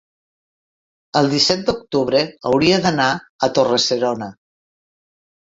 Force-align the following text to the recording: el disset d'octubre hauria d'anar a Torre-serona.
el 1.19 1.29
disset 1.33 1.61
d'octubre 1.67 2.21
hauria 2.53 2.81
d'anar 2.87 3.11
a 3.19 3.51
Torre-serona. 3.59 4.33